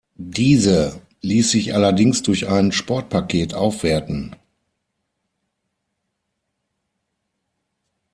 [0.15, 4.35] Diese ließ sich allerdings durch ein Sport-Paket aufwerten.